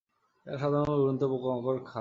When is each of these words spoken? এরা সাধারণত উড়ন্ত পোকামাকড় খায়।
এরা 0.45 0.57
সাধারণত 0.57 0.91
উড়ন্ত 0.95 1.21
পোকামাকড় 1.23 1.77
খায়। 1.77 1.89